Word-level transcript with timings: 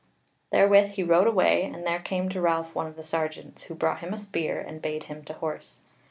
Therewith 0.51 0.93
he 0.93 1.03
rode 1.03 1.27
away, 1.27 1.61
and 1.63 1.85
there 1.85 1.99
came 1.99 2.27
to 2.29 2.41
Ralph 2.41 2.73
one 2.73 2.87
of 2.87 2.95
the 2.95 3.03
sergeants, 3.03 3.61
who 3.65 3.75
brought 3.75 3.99
him 3.99 4.15
a 4.15 4.17
spear, 4.17 4.59
and 4.59 4.81
bade 4.81 5.03
him 5.03 5.23
to 5.25 5.33
horse. 5.33 5.81